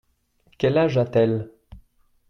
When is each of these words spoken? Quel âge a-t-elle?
Quel 0.57 0.79
âge 0.79 0.97
a-t-elle? 0.97 1.47